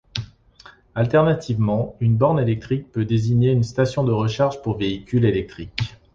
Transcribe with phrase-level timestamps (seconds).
[0.95, 5.95] Alternativement, une borne électrique peut désigner une station de recharge pour véhicules électriques.